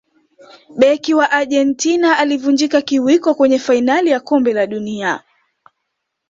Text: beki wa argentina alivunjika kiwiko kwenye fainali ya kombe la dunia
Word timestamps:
beki 0.79 1.13
wa 1.13 1.31
argentina 1.31 2.17
alivunjika 2.17 2.81
kiwiko 2.81 3.35
kwenye 3.35 3.59
fainali 3.59 4.09
ya 4.09 4.19
kombe 4.19 4.53
la 4.53 4.67
dunia 4.67 5.23